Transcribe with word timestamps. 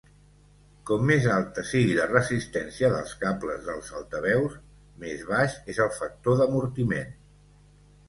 Com 0.89 1.03
més 1.09 1.27
alta 1.33 1.63
sigui 1.71 1.97
la 1.99 2.07
resistència 2.13 2.91
dels 2.95 3.15
cables 3.27 3.69
dels 3.69 3.93
altaveus, 4.01 4.59
més 5.07 5.25
baix 5.33 5.63
és 5.77 5.87
el 5.89 5.97
factor 6.03 6.45
d'amortiment. 6.45 7.19